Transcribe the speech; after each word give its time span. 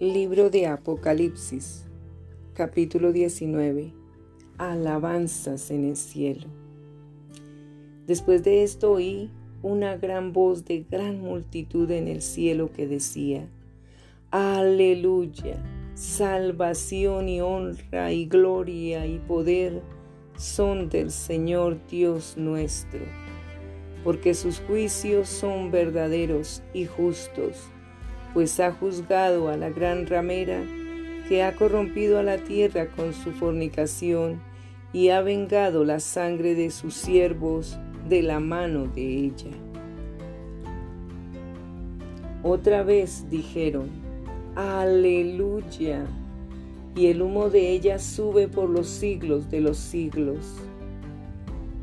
Libro 0.00 0.50
de 0.50 0.66
Apocalipsis, 0.66 1.86
capítulo 2.54 3.12
19. 3.12 3.92
Alabanzas 4.58 5.70
en 5.70 5.84
el 5.84 5.94
cielo. 5.94 6.48
Después 8.04 8.42
de 8.42 8.64
esto 8.64 8.90
oí 8.90 9.30
una 9.62 9.96
gran 9.96 10.32
voz 10.32 10.64
de 10.64 10.84
gran 10.90 11.20
multitud 11.20 11.88
en 11.92 12.08
el 12.08 12.22
cielo 12.22 12.72
que 12.72 12.88
decía, 12.88 13.48
Aleluya, 14.32 15.62
salvación 15.94 17.28
y 17.28 17.40
honra 17.40 18.10
y 18.10 18.26
gloria 18.26 19.06
y 19.06 19.20
poder 19.20 19.80
son 20.36 20.88
del 20.88 21.12
Señor 21.12 21.78
Dios 21.86 22.36
nuestro, 22.36 22.98
porque 24.02 24.34
sus 24.34 24.58
juicios 24.58 25.28
son 25.28 25.70
verdaderos 25.70 26.64
y 26.72 26.86
justos 26.86 27.70
pues 28.34 28.60
ha 28.60 28.72
juzgado 28.72 29.48
a 29.48 29.56
la 29.56 29.70
gran 29.70 30.06
ramera 30.06 30.60
que 31.28 31.42
ha 31.42 31.54
corrompido 31.54 32.18
a 32.18 32.22
la 32.22 32.36
tierra 32.36 32.88
con 32.88 33.14
su 33.14 33.30
fornicación 33.32 34.42
y 34.92 35.08
ha 35.08 35.22
vengado 35.22 35.84
la 35.84 36.00
sangre 36.00 36.54
de 36.54 36.70
sus 36.70 36.94
siervos 36.94 37.78
de 38.08 38.22
la 38.22 38.40
mano 38.40 38.86
de 38.86 39.02
ella. 39.02 39.50
Otra 42.42 42.82
vez 42.82 43.24
dijeron, 43.30 43.88
aleluya, 44.54 46.04
y 46.94 47.06
el 47.06 47.22
humo 47.22 47.48
de 47.48 47.70
ella 47.70 47.98
sube 47.98 48.48
por 48.48 48.68
los 48.68 48.86
siglos 48.86 49.50
de 49.50 49.60
los 49.60 49.78
siglos. 49.78 50.38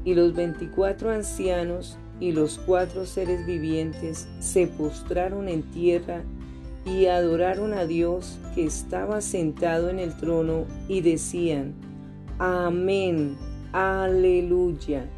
Y 0.06 0.14
los 0.14 0.34
veinticuatro 0.34 1.10
ancianos 1.10 1.98
y 2.20 2.32
los 2.32 2.60
cuatro 2.60 3.06
seres 3.06 3.46
vivientes 3.46 4.28
se 4.40 4.68
postraron 4.68 5.50
en 5.50 5.64
tierra 5.64 6.24
y 6.86 7.06
adoraron 7.06 7.74
a 7.74 7.86
Dios 7.86 8.40
que 8.56 8.66
estaba 8.66 9.22
sentado 9.22 9.90
en 9.90 10.00
el 10.00 10.16
trono 10.18 10.66
y 10.88 11.02
decían, 11.02 11.76
Amén, 12.40 13.38
aleluya. 13.72 15.10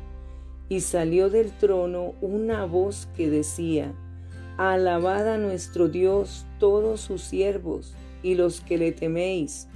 Y 0.67 0.81
salió 0.81 1.29
del 1.29 1.51
trono 1.51 2.15
una 2.21 2.65
voz 2.65 3.07
que 3.15 3.29
decía, 3.29 3.93
Alabad 4.57 5.27
a 5.27 5.37
nuestro 5.37 5.87
Dios 5.87 6.45
todos 6.59 7.01
sus 7.01 7.21
siervos 7.21 7.95
y 8.21 8.35
los 8.35 8.61
que 8.61 8.77
le 8.77 8.91
teméis, 8.91 9.67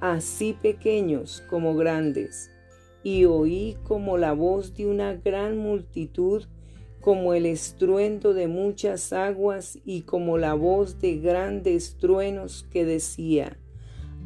así 0.00 0.56
pequeños 0.60 1.42
como 1.50 1.74
grandes. 1.74 2.50
Y 3.02 3.24
oí 3.24 3.76
como 3.82 4.16
la 4.16 4.32
voz 4.32 4.74
de 4.74 4.86
una 4.86 5.14
gran 5.14 5.58
multitud 5.58 6.44
como 7.02 7.34
el 7.34 7.46
estruendo 7.46 8.32
de 8.32 8.46
muchas 8.46 9.12
aguas 9.12 9.76
y 9.84 10.02
como 10.02 10.38
la 10.38 10.54
voz 10.54 11.00
de 11.00 11.18
grandes 11.18 11.96
truenos 11.98 12.64
que 12.70 12.84
decía, 12.84 13.58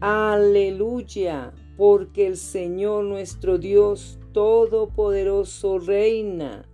Aleluya, 0.00 1.54
porque 1.78 2.26
el 2.26 2.36
Señor 2.36 3.04
nuestro 3.04 3.56
Dios 3.56 4.18
Todopoderoso 4.32 5.78
reina. 5.78 6.68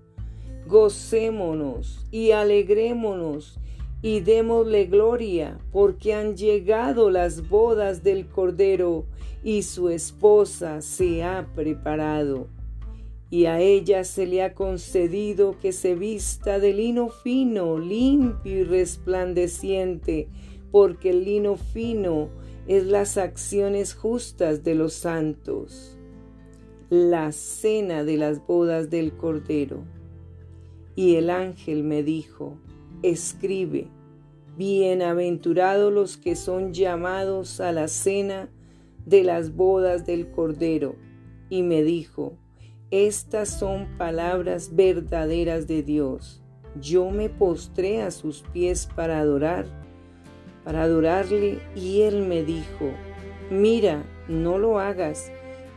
Gocémonos 0.66 2.04
y 2.10 2.32
alegrémonos 2.32 3.60
y 4.02 4.20
démosle 4.20 4.86
gloria, 4.86 5.60
porque 5.70 6.14
han 6.14 6.36
llegado 6.36 7.10
las 7.10 7.48
bodas 7.48 8.02
del 8.02 8.26
Cordero 8.26 9.06
y 9.44 9.62
su 9.62 9.88
esposa 9.88 10.80
se 10.80 11.22
ha 11.22 11.46
preparado 11.54 12.48
y 13.32 13.46
a 13.46 13.60
ella 13.60 14.04
se 14.04 14.26
le 14.26 14.42
ha 14.42 14.52
concedido 14.52 15.56
que 15.58 15.72
se 15.72 15.94
vista 15.94 16.58
de 16.58 16.74
lino 16.74 17.08
fino, 17.08 17.78
limpio 17.78 18.58
y 18.58 18.62
resplandeciente, 18.62 20.28
porque 20.70 21.08
el 21.08 21.24
lino 21.24 21.56
fino 21.56 22.28
es 22.68 22.84
las 22.84 23.16
acciones 23.16 23.94
justas 23.94 24.64
de 24.64 24.74
los 24.74 24.92
santos, 24.92 25.96
la 26.90 27.32
cena 27.32 28.04
de 28.04 28.18
las 28.18 28.46
bodas 28.46 28.90
del 28.90 29.16
Cordero. 29.16 29.82
Y 30.94 31.14
el 31.14 31.30
ángel 31.30 31.84
me 31.84 32.02
dijo, 32.02 32.58
escribe, 33.02 33.88
bienaventurados 34.58 35.90
los 35.90 36.18
que 36.18 36.36
son 36.36 36.74
llamados 36.74 37.60
a 37.60 37.72
la 37.72 37.88
cena 37.88 38.50
de 39.06 39.24
las 39.24 39.56
bodas 39.56 40.04
del 40.04 40.30
Cordero. 40.30 40.96
Y 41.48 41.62
me 41.62 41.82
dijo, 41.82 42.36
estas 42.92 43.48
son 43.48 43.86
palabras 43.96 44.76
verdaderas 44.76 45.66
de 45.66 45.82
Dios. 45.82 46.42
Yo 46.78 47.10
me 47.10 47.30
postré 47.30 48.02
a 48.02 48.10
sus 48.10 48.42
pies 48.52 48.86
para 48.94 49.18
adorar, 49.18 49.64
para 50.62 50.82
adorarle, 50.82 51.58
y 51.74 52.02
él 52.02 52.26
me 52.26 52.42
dijo, 52.42 52.90
mira, 53.50 54.04
no 54.28 54.58
lo 54.58 54.78
hagas, 54.78 55.32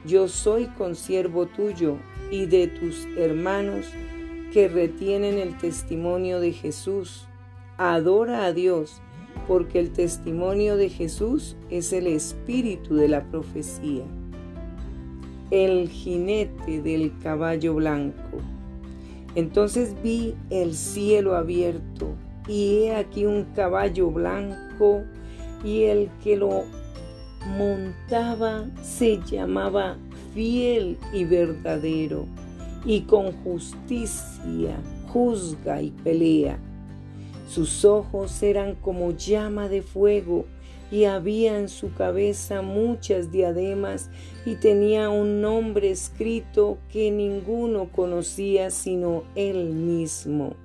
yo 0.06 0.28
soy 0.28 0.66
consiervo 0.66 1.46
tuyo 1.46 1.96
y 2.32 2.48
de 2.48 2.68
tus 2.68 3.06
hermanos 3.18 3.86
que 4.52 4.68
retienen 4.68 5.38
el 5.38 5.58
testimonio 5.58 6.42
de 6.42 6.52
Jesús. 6.52 7.30
Adora 7.78 8.44
a 8.44 8.52
Dios, 8.52 9.02
porque 9.48 9.80
el 9.80 9.94
testimonio 9.94 10.76
de 10.76 10.90
Jesús 10.90 11.56
es 11.70 11.94
el 11.94 12.08
espíritu 12.08 12.96
de 12.96 13.08
la 13.08 13.24
profecía 13.32 14.04
el 15.52 15.90
jinete 15.90 16.82
del 16.82 17.18
caballo 17.20 17.76
blanco. 17.76 18.40
Entonces 19.36 19.96
vi 20.02 20.34
el 20.50 20.74
cielo 20.74 21.36
abierto 21.36 22.16
y 22.48 22.84
he 22.84 22.96
aquí 22.96 23.26
un 23.26 23.44
caballo 23.56 24.10
blanco 24.10 25.04
y 25.64 25.84
el 25.84 26.10
que 26.24 26.38
lo 26.38 26.64
montaba 27.58 28.66
se 28.82 29.20
llamaba 29.26 29.98
fiel 30.34 30.98
y 31.14 31.26
verdadero 31.26 32.26
y 32.86 33.02
con 33.02 33.32
justicia 33.44 34.78
juzga 35.08 35.82
y 35.82 35.92
pelea. 35.92 36.60
Sus 37.48 37.86
ojos 37.86 38.42
eran 38.42 38.76
como 38.76 39.12
llama 39.12 39.70
de 39.70 39.82
fuego 39.82 40.46
y 40.96 41.04
había 41.04 41.60
en 41.60 41.68
su 41.68 41.94
cabeza 41.94 42.62
muchas 42.62 43.30
diademas 43.30 44.10
y 44.46 44.56
tenía 44.56 45.10
un 45.10 45.42
nombre 45.42 45.92
escrito 45.92 46.78
que 46.90 47.12
ninguno 47.12 47.92
conocía 47.92 48.72
sino 48.72 49.26
él 49.36 49.74
mismo. 49.74 50.56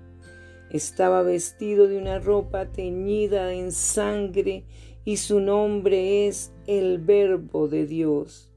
Estaba 0.71 1.23
vestido 1.23 1.89
de 1.89 1.99
una 1.99 2.21
ropa 2.21 2.67
teñida 2.67 3.53
en 3.53 3.73
sangre 3.73 4.63
y 5.05 5.17
su 5.17 5.41
nombre 5.41 6.29
es 6.29 6.53
el 6.69 6.99
Verbo 6.99 7.67
de 7.67 7.89
Dios. 7.89 8.53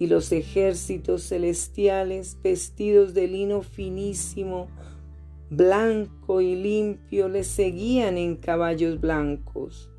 Y 0.00 0.08
los 0.08 0.32
ejércitos 0.32 1.28
celestiales 1.28 2.36
vestidos 2.42 3.14
de 3.14 3.28
lino 3.28 3.62
finísimo, 3.62 4.66
blanco 5.50 6.40
y 6.40 6.56
limpio, 6.56 7.28
le 7.28 7.44
seguían 7.44 8.18
en 8.18 8.34
caballos 8.34 9.00
blancos 9.00 9.91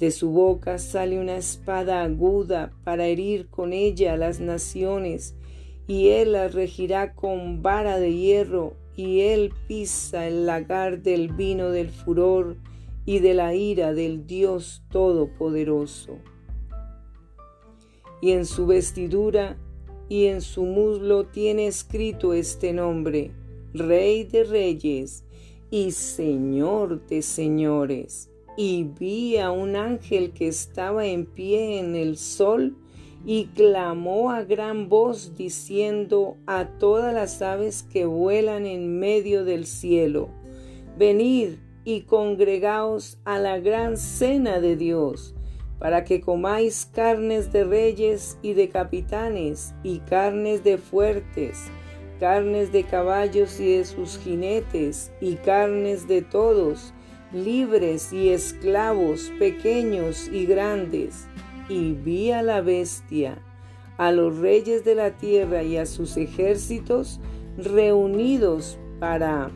de 0.00 0.10
su 0.10 0.30
boca 0.30 0.78
sale 0.78 1.20
una 1.20 1.36
espada 1.36 2.02
aguda 2.02 2.72
para 2.84 3.06
herir 3.06 3.48
con 3.48 3.74
ella 3.74 4.14
a 4.14 4.16
las 4.16 4.40
naciones, 4.40 5.36
y 5.86 6.08
él 6.08 6.32
las 6.32 6.54
regirá 6.54 7.14
con 7.14 7.60
vara 7.60 7.98
de 7.98 8.14
hierro, 8.14 8.76
y 8.96 9.20
él 9.20 9.52
pisa 9.68 10.26
el 10.26 10.46
lagar 10.46 11.02
del 11.02 11.28
vino 11.28 11.70
del 11.70 11.90
furor 11.90 12.56
y 13.04 13.18
de 13.18 13.34
la 13.34 13.54
ira 13.54 13.92
del 13.92 14.26
Dios 14.26 14.82
Todopoderoso. 14.90 16.16
Y 18.22 18.32
en 18.32 18.46
su 18.46 18.66
vestidura 18.66 19.58
y 20.08 20.26
en 20.26 20.40
su 20.40 20.64
muslo 20.64 21.26
tiene 21.26 21.66
escrito 21.66 22.32
este 22.32 22.72
nombre, 22.72 23.32
Rey 23.74 24.24
de 24.24 24.44
Reyes 24.44 25.24
y 25.70 25.90
Señor 25.90 27.06
de 27.06 27.20
Señores 27.20 28.29
y 28.56 28.84
vi 28.84 29.38
a 29.38 29.50
un 29.50 29.76
ángel 29.76 30.32
que 30.32 30.48
estaba 30.48 31.06
en 31.06 31.26
pie 31.26 31.78
en 31.78 31.96
el 31.96 32.16
sol 32.16 32.76
y 33.24 33.46
clamó 33.46 34.30
a 34.30 34.42
gran 34.44 34.88
voz 34.88 35.34
diciendo 35.36 36.36
a 36.46 36.66
todas 36.78 37.12
las 37.12 37.42
aves 37.42 37.82
que 37.82 38.06
vuelan 38.06 38.66
en 38.66 38.98
medio 38.98 39.44
del 39.44 39.66
cielo, 39.66 40.30
venid 40.98 41.56
y 41.84 42.02
congregaos 42.02 43.18
a 43.24 43.38
la 43.38 43.58
gran 43.58 43.96
cena 43.96 44.60
de 44.60 44.76
Dios, 44.76 45.34
para 45.78 46.04
que 46.04 46.20
comáis 46.20 46.88
carnes 46.92 47.52
de 47.52 47.64
reyes 47.64 48.38
y 48.42 48.52
de 48.52 48.68
capitanes 48.68 49.74
y 49.82 50.00
carnes 50.00 50.62
de 50.62 50.76
fuertes, 50.76 51.70
carnes 52.18 52.70
de 52.70 52.84
caballos 52.84 53.58
y 53.60 53.76
de 53.78 53.84
sus 53.86 54.18
jinetes 54.18 55.10
y 55.22 55.36
carnes 55.36 56.06
de 56.06 56.20
todos, 56.20 56.92
libres 57.32 58.12
y 58.12 58.30
esclavos, 58.30 59.32
pequeños 59.38 60.28
y 60.28 60.46
grandes, 60.46 61.26
y 61.68 61.92
vi 61.92 62.32
a 62.32 62.42
la 62.42 62.60
bestia, 62.60 63.38
a 63.98 64.12
los 64.12 64.38
reyes 64.38 64.84
de 64.84 64.94
la 64.94 65.12
tierra 65.12 65.62
y 65.62 65.76
a 65.76 65.86
sus 65.86 66.16
ejércitos 66.16 67.20
reunidos 67.56 68.78
para 68.98 69.50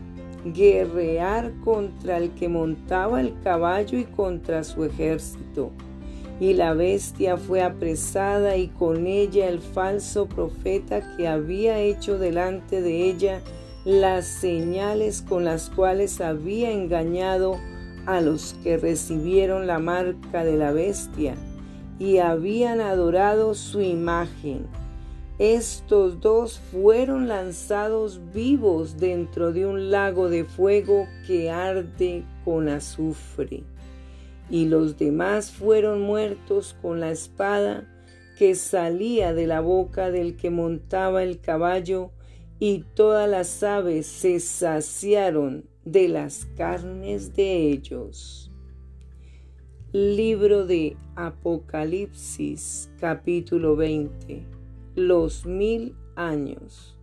guerrear 0.44 1.52
contra 1.64 2.18
el 2.18 2.30
que 2.34 2.48
montaba 2.48 3.20
el 3.20 3.34
caballo 3.42 3.98
y 3.98 4.04
contra 4.04 4.62
su 4.62 4.84
ejército. 4.84 5.70
Y 6.40 6.54
la 6.54 6.74
bestia 6.74 7.36
fue 7.36 7.62
apresada 7.62 8.56
y 8.56 8.68
con 8.68 9.06
ella 9.06 9.48
el 9.48 9.60
falso 9.60 10.26
profeta 10.26 11.16
que 11.16 11.28
había 11.28 11.78
hecho 11.80 12.18
delante 12.18 12.82
de 12.82 13.08
ella 13.08 13.40
las 13.84 14.26
señales 14.26 15.22
con 15.22 15.44
las 15.44 15.68
cuales 15.70 16.20
había 16.20 16.70
engañado 16.70 17.58
a 18.06 18.20
los 18.20 18.54
que 18.62 18.76
recibieron 18.76 19.66
la 19.66 19.78
marca 19.78 20.44
de 20.44 20.56
la 20.56 20.72
bestia 20.72 21.34
y 21.98 22.18
habían 22.18 22.80
adorado 22.80 23.54
su 23.54 23.80
imagen. 23.80 24.66
Estos 25.38 26.20
dos 26.20 26.60
fueron 26.70 27.28
lanzados 27.28 28.20
vivos 28.32 28.98
dentro 28.98 29.52
de 29.52 29.66
un 29.66 29.90
lago 29.90 30.28
de 30.28 30.44
fuego 30.44 31.06
que 31.26 31.50
arde 31.50 32.24
con 32.44 32.68
azufre. 32.68 33.64
Y 34.48 34.66
los 34.66 34.96
demás 34.96 35.50
fueron 35.50 36.02
muertos 36.02 36.76
con 36.80 37.00
la 37.00 37.10
espada 37.10 37.84
que 38.38 38.54
salía 38.54 39.32
de 39.32 39.46
la 39.46 39.60
boca 39.60 40.10
del 40.10 40.36
que 40.36 40.50
montaba 40.50 41.22
el 41.22 41.40
caballo, 41.40 42.10
y 42.66 42.82
todas 42.94 43.28
las 43.28 43.62
aves 43.62 44.06
se 44.06 44.40
saciaron 44.40 45.66
de 45.84 46.08
las 46.08 46.46
carnes 46.56 47.36
de 47.36 47.68
ellos. 47.68 48.50
Libro 49.92 50.64
de 50.64 50.96
Apocalipsis 51.14 52.90
capítulo 52.98 53.76
20 53.76 54.46
Los 54.94 55.44
mil 55.44 55.94
años 56.16 56.96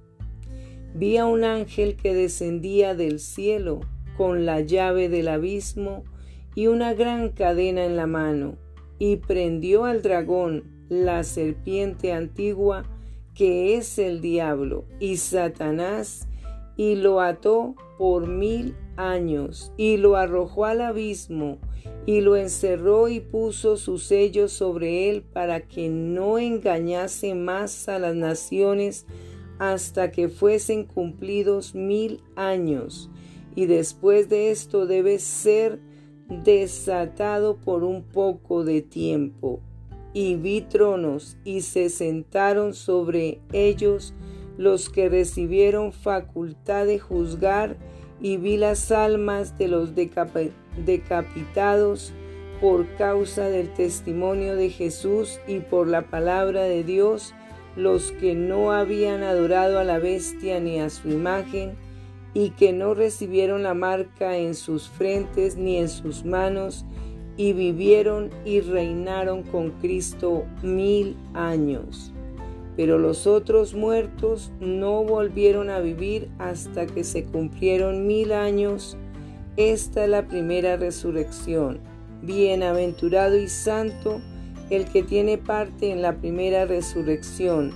Vi 0.95 1.17
a 1.17 1.27
un 1.27 1.43
ángel 1.43 1.95
que 1.95 2.15
descendía 2.15 2.95
del 2.95 3.19
cielo 3.19 3.81
con 4.17 4.47
la 4.47 4.61
llave 4.61 5.09
del 5.09 5.27
abismo 5.27 6.05
y 6.55 6.65
una 6.65 6.95
gran 6.95 7.29
cadena 7.29 7.85
en 7.85 7.97
la 7.97 8.07
mano, 8.07 8.57
y 8.97 9.17
prendió 9.17 9.85
al 9.85 10.01
dragón, 10.01 10.63
la 10.89 11.23
serpiente 11.23 12.13
antigua, 12.13 12.83
que 13.33 13.75
es 13.75 13.97
el 13.97 14.21
diablo 14.21 14.85
y 14.99 15.17
Satanás, 15.17 16.27
y 16.77 16.95
lo 16.95 17.21
ató 17.21 17.75
por 17.97 18.27
mil 18.27 18.75
años, 18.97 19.71
y 19.77 19.97
lo 19.97 20.15
arrojó 20.15 20.65
al 20.65 20.81
abismo, 20.81 21.59
y 22.05 22.21
lo 22.21 22.35
encerró 22.35 23.07
y 23.07 23.19
puso 23.19 23.77
su 23.77 23.97
sello 23.97 24.47
sobre 24.47 25.09
él 25.09 25.21
para 25.21 25.61
que 25.61 25.89
no 25.89 26.39
engañase 26.39 27.35
más 27.35 27.87
a 27.89 27.99
las 27.99 28.15
naciones 28.15 29.05
hasta 29.59 30.11
que 30.11 30.27
fuesen 30.27 30.85
cumplidos 30.85 31.75
mil 31.75 32.23
años. 32.35 33.11
Y 33.55 33.67
después 33.67 34.29
de 34.29 34.49
esto 34.49 34.87
debe 34.87 35.19
ser 35.19 35.79
desatado 36.27 37.57
por 37.57 37.83
un 37.83 38.03
poco 38.03 38.63
de 38.63 38.81
tiempo. 38.81 39.61
Y 40.13 40.35
vi 40.35 40.61
tronos 40.61 41.37
y 41.43 41.61
se 41.61 41.89
sentaron 41.89 42.73
sobre 42.73 43.39
ellos 43.53 44.13
los 44.57 44.89
que 44.89 45.09
recibieron 45.09 45.93
facultad 45.93 46.85
de 46.85 46.99
juzgar 46.99 47.77
y 48.19 48.37
vi 48.37 48.57
las 48.57 48.91
almas 48.91 49.57
de 49.57 49.67
los 49.67 49.95
decapitados 49.95 52.13
por 52.61 52.87
causa 52.95 53.49
del 53.49 53.73
testimonio 53.73 54.55
de 54.55 54.69
Jesús 54.69 55.39
y 55.47 55.59
por 55.59 55.87
la 55.87 56.03
palabra 56.03 56.61
de 56.61 56.83
Dios, 56.83 57.33
los 57.75 58.11
que 58.11 58.35
no 58.35 58.71
habían 58.71 59.23
adorado 59.23 59.79
a 59.79 59.83
la 59.83 59.97
bestia 59.97 60.59
ni 60.59 60.79
a 60.79 60.91
su 60.91 61.09
imagen, 61.09 61.75
y 62.35 62.51
que 62.51 62.71
no 62.71 62.93
recibieron 62.93 63.63
la 63.63 63.73
marca 63.73 64.37
en 64.37 64.53
sus 64.53 64.87
frentes 64.87 65.57
ni 65.57 65.77
en 65.77 65.89
sus 65.89 66.23
manos, 66.23 66.85
y 67.37 67.53
vivieron 67.53 68.29
y 68.45 68.61
reinaron 68.61 69.43
con 69.43 69.71
Cristo 69.71 70.45
mil 70.61 71.15
años. 71.33 72.11
Pero 72.75 72.97
los 72.97 73.27
otros 73.27 73.73
muertos 73.73 74.51
no 74.59 75.03
volvieron 75.03 75.69
a 75.69 75.79
vivir 75.79 76.29
hasta 76.39 76.85
que 76.85 77.03
se 77.03 77.25
cumplieron 77.25 78.07
mil 78.07 78.31
años. 78.31 78.97
Esta 79.57 80.05
es 80.05 80.09
la 80.09 80.27
primera 80.27 80.77
resurrección. 80.77 81.79
Bienaventurado 82.21 83.37
y 83.37 83.49
santo 83.49 84.21
el 84.69 84.85
que 84.85 85.03
tiene 85.03 85.37
parte 85.37 85.91
en 85.91 86.01
la 86.01 86.15
primera 86.17 86.65
resurrección. 86.65 87.73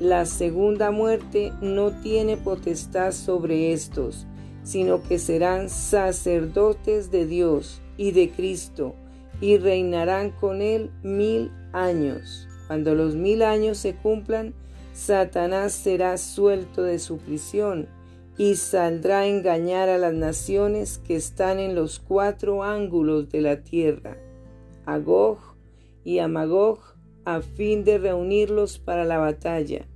La 0.00 0.24
segunda 0.24 0.90
muerte 0.90 1.52
no 1.60 1.90
tiene 2.00 2.38
potestad 2.38 3.12
sobre 3.12 3.72
estos, 3.72 4.26
sino 4.62 5.02
que 5.02 5.18
serán 5.18 5.68
sacerdotes 5.68 7.10
de 7.10 7.26
Dios 7.26 7.79
y 8.00 8.12
de 8.12 8.30
Cristo, 8.30 8.94
y 9.42 9.58
reinarán 9.58 10.30
con 10.30 10.62
él 10.62 10.90
mil 11.02 11.52
años. 11.74 12.48
Cuando 12.66 12.94
los 12.94 13.14
mil 13.14 13.42
años 13.42 13.76
se 13.76 13.94
cumplan, 13.94 14.54
Satanás 14.94 15.72
será 15.72 16.16
suelto 16.16 16.82
de 16.82 16.98
su 16.98 17.18
prisión 17.18 17.88
y 18.38 18.54
saldrá 18.54 19.20
a 19.20 19.26
engañar 19.26 19.90
a 19.90 19.98
las 19.98 20.14
naciones 20.14 20.96
que 20.96 21.14
están 21.14 21.58
en 21.58 21.74
los 21.74 21.98
cuatro 22.00 22.64
ángulos 22.64 23.28
de 23.28 23.42
la 23.42 23.60
tierra, 23.60 24.16
a 24.86 24.96
Gog 24.96 25.36
y 26.02 26.20
a 26.20 26.28
Magog, 26.28 26.78
a 27.26 27.42
fin 27.42 27.84
de 27.84 27.98
reunirlos 27.98 28.78
para 28.78 29.04
la 29.04 29.18
batalla, 29.18 29.86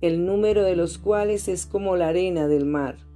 el 0.00 0.24
número 0.24 0.62
de 0.62 0.76
los 0.76 0.98
cuales 0.98 1.48
es 1.48 1.66
como 1.66 1.96
la 1.96 2.10
arena 2.10 2.46
del 2.46 2.64
mar. 2.64 3.09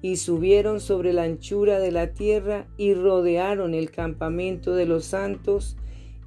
Y 0.00 0.16
subieron 0.16 0.80
sobre 0.80 1.12
la 1.12 1.24
anchura 1.24 1.80
de 1.80 1.90
la 1.90 2.12
tierra 2.12 2.68
y 2.76 2.94
rodearon 2.94 3.74
el 3.74 3.90
campamento 3.90 4.74
de 4.74 4.86
los 4.86 5.06
santos 5.06 5.76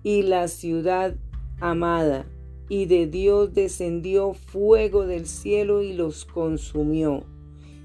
y 0.04 0.24
la 0.24 0.48
ciudad 0.48 1.16
amada, 1.60 2.26
y 2.68 2.86
de 2.86 3.08
Dios 3.08 3.54
descendió 3.54 4.34
fuego 4.34 5.06
del 5.06 5.26
cielo 5.26 5.82
y 5.82 5.94
los 5.94 6.26
consumió. 6.26 7.24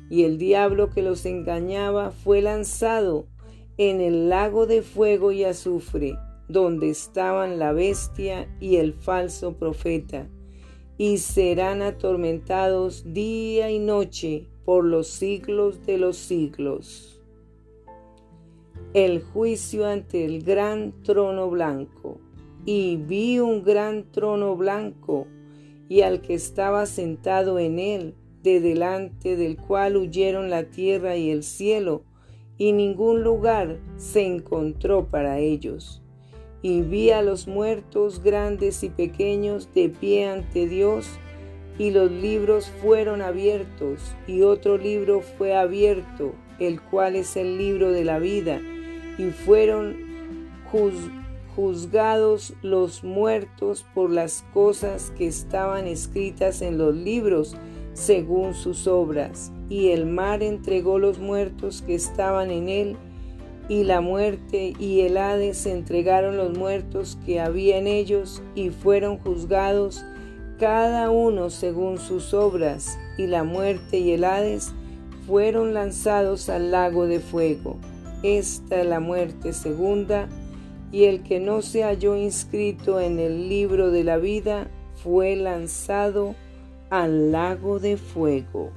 Y 0.08 0.24
el 0.24 0.38
diablo 0.38 0.90
que 0.90 1.02
los 1.02 1.26
engañaba 1.26 2.10
fue 2.10 2.40
lanzado 2.40 3.26
en 3.76 4.00
el 4.00 4.28
lago 4.28 4.66
de 4.66 4.82
fuego 4.82 5.32
y 5.32 5.44
azufre, 5.44 6.16
donde 6.48 6.88
estaban 6.88 7.58
la 7.58 7.72
bestia 7.72 8.48
y 8.60 8.76
el 8.76 8.92
falso 8.92 9.56
profeta, 9.56 10.28
y 10.96 11.18
serán 11.18 11.82
atormentados 11.82 13.12
día 13.12 13.70
y 13.70 13.78
noche 13.78 14.48
por 14.66 14.84
los 14.84 15.06
siglos 15.06 15.86
de 15.86 15.96
los 15.96 16.18
siglos. 16.18 17.22
El 18.92 19.22
juicio 19.22 19.86
ante 19.86 20.24
el 20.24 20.42
gran 20.42 21.02
trono 21.04 21.48
blanco 21.48 22.18
y 22.64 22.96
vi 22.96 23.38
un 23.38 23.62
gran 23.62 24.10
trono 24.10 24.56
blanco 24.56 25.28
y 25.88 26.00
al 26.00 26.20
que 26.20 26.34
estaba 26.34 26.84
sentado 26.86 27.60
en 27.60 27.78
él, 27.78 28.14
de 28.42 28.60
delante 28.60 29.36
del 29.36 29.56
cual 29.56 29.96
huyeron 29.96 30.50
la 30.50 30.64
tierra 30.64 31.16
y 31.16 31.30
el 31.30 31.44
cielo, 31.44 32.02
y 32.58 32.72
ningún 32.72 33.22
lugar 33.22 33.78
se 33.96 34.26
encontró 34.26 35.06
para 35.06 35.38
ellos. 35.38 36.02
Y 36.60 36.80
vi 36.80 37.10
a 37.10 37.22
los 37.22 37.46
muertos 37.46 38.20
grandes 38.20 38.82
y 38.82 38.88
pequeños 38.88 39.68
de 39.74 39.90
pie 39.90 40.26
ante 40.26 40.66
Dios, 40.66 41.06
y 41.78 41.90
los 41.90 42.10
libros 42.10 42.70
fueron 42.82 43.22
abiertos, 43.22 44.14
y 44.26 44.42
otro 44.42 44.78
libro 44.78 45.20
fue 45.20 45.54
abierto, 45.54 46.34
el 46.58 46.80
cual 46.80 47.16
es 47.16 47.36
el 47.36 47.58
libro 47.58 47.92
de 47.92 48.04
la 48.04 48.18
vida, 48.18 48.60
y 49.18 49.30
fueron 49.30 49.96
juzgados 51.54 52.54
los 52.62 53.04
muertos 53.04 53.84
por 53.94 54.10
las 54.10 54.44
cosas 54.52 55.12
que 55.16 55.26
estaban 55.26 55.86
escritas 55.86 56.62
en 56.62 56.78
los 56.78 56.94
libros 56.94 57.56
según 57.94 58.54
sus 58.54 58.86
obras. 58.86 59.52
Y 59.70 59.88
el 59.88 60.06
mar 60.06 60.42
entregó 60.42 60.98
los 60.98 61.18
muertos 61.18 61.82
que 61.82 61.94
estaban 61.94 62.50
en 62.50 62.68
él, 62.68 62.96
y 63.68 63.84
la 63.84 64.00
muerte 64.00 64.74
y 64.78 65.00
el 65.00 65.16
Hades 65.16 65.66
entregaron 65.66 66.36
los 66.36 66.56
muertos 66.56 67.18
que 67.26 67.40
había 67.40 67.78
en 67.78 67.86
ellos, 67.86 68.42
y 68.54 68.70
fueron 68.70 69.18
juzgados 69.18 70.04
cada 70.58 71.10
uno 71.10 71.50
según 71.50 71.98
sus 71.98 72.34
obras, 72.34 72.98
y 73.18 73.26
la 73.26 73.44
muerte 73.44 73.98
y 73.98 74.12
el 74.12 74.24
Hades 74.24 74.72
fueron 75.26 75.74
lanzados 75.74 76.48
al 76.48 76.70
lago 76.70 77.06
de 77.06 77.20
fuego. 77.20 77.76
Esta 78.22 78.80
es 78.80 78.86
la 78.86 79.00
muerte 79.00 79.52
segunda, 79.52 80.28
y 80.92 81.04
el 81.04 81.22
que 81.22 81.40
no 81.40 81.62
se 81.62 81.82
halló 81.82 82.16
inscrito 82.16 83.00
en 83.00 83.18
el 83.18 83.48
libro 83.48 83.90
de 83.90 84.04
la 84.04 84.16
vida 84.18 84.68
fue 85.02 85.36
lanzado 85.36 86.34
al 86.90 87.32
lago 87.32 87.78
de 87.80 87.96
fuego. 87.96 88.70